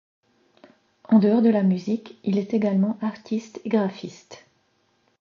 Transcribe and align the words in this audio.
En 1.09 1.19
dehors 1.19 1.43
de 1.43 1.51
la 1.51 1.61
musique, 1.61 2.17
il 2.23 2.39
est 2.39 2.55
également 2.55 2.97
artiste 3.03 3.61
et 3.65 3.69
graphiste. 3.69 4.45